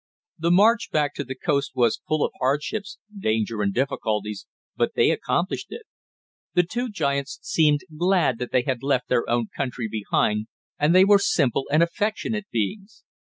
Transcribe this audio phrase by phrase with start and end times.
[0.39, 5.11] The march back to the coast was full of hardships, danger and difficulties, but they
[5.11, 5.83] accomplished it.
[6.55, 10.47] The two giants seemed glad that they had left their own country behind
[10.79, 13.03] and they were simple and affectionate beings.